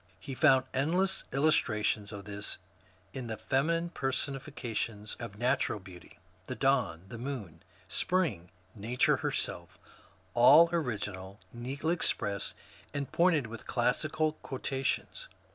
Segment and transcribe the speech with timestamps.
[0.19, 2.57] He found endless illustrations of this
[3.13, 9.77] in the feminine person ifications of natural beauty,— the Dawn, the Moon, Spring, Nature herself,—
[10.33, 12.55] all original, neatly expressed,
[12.95, 15.27] and pointed with classical quotations.